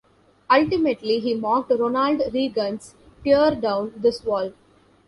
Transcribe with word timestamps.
Ultimately, 0.49 1.19
he 1.19 1.35
mocked 1.35 1.69
Ronald 1.77 2.23
Reagan's 2.33 2.95
Tear 3.23 3.53
down 3.53 3.93
this 3.97 4.23
wall! 4.23 4.51